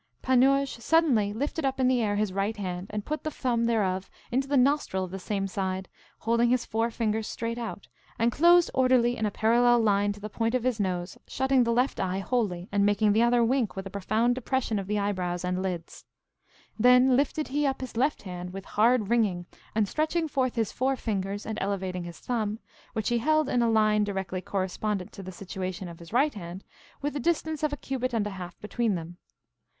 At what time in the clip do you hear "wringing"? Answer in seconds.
19.11-19.45